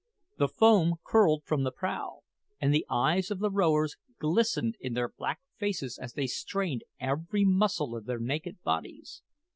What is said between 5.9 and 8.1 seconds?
as they strained every muscle of